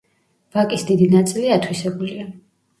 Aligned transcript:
ვაკის 0.55 0.85
დიდი 0.87 1.09
ნაწილი 1.13 1.53
ათვისებულია. 1.59 2.29